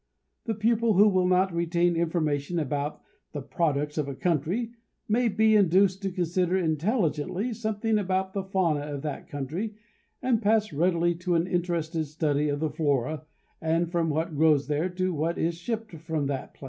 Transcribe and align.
The 0.45 0.55
pupil 0.55 0.93
who 0.93 1.07
will 1.07 1.27
not 1.27 1.53
retain 1.53 1.95
information 1.95 2.57
about 2.57 3.03
the 3.33 3.41
products 3.43 3.99
of 3.99 4.07
a 4.07 4.15
country 4.15 4.71
may 5.07 5.27
be 5.27 5.55
induced 5.55 6.01
to 6.01 6.11
consider 6.11 6.57
intelligently 6.57 7.53
something 7.53 7.99
about 7.99 8.33
the 8.33 8.43
fauna 8.43 8.79
of 8.79 9.03
that 9.03 9.29
country 9.29 9.75
and 10.19 10.41
pass 10.41 10.73
readily 10.73 11.13
to 11.17 11.35
an 11.35 11.45
interested 11.45 12.05
study 12.05 12.49
of 12.49 12.59
the 12.61 12.71
flora, 12.71 13.25
and 13.61 13.91
from 13.91 14.09
what 14.09 14.35
grows 14.35 14.65
there 14.65 14.89
to 14.89 15.13
what 15.13 15.37
is 15.37 15.53
shipped 15.53 15.91
from 16.01 16.25
that 16.25 16.55
place. 16.55 16.59